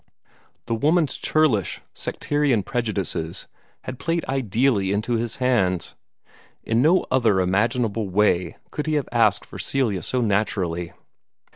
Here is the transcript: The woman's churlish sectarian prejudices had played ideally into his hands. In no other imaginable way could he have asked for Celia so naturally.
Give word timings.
The 0.65 0.73
woman's 0.73 1.15
churlish 1.15 1.79
sectarian 1.93 2.63
prejudices 2.63 3.45
had 3.83 3.99
played 3.99 4.25
ideally 4.25 4.91
into 4.91 5.13
his 5.17 5.35
hands. 5.35 5.93
In 6.63 6.81
no 6.81 7.05
other 7.11 7.39
imaginable 7.39 8.09
way 8.09 8.57
could 8.71 8.87
he 8.87 8.95
have 8.95 9.07
asked 9.11 9.45
for 9.45 9.59
Celia 9.59 10.01
so 10.01 10.19
naturally. 10.19 10.91